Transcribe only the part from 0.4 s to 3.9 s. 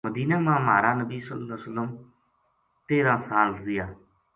ما مہار نبی ﷺ تیرا سال رہیا۔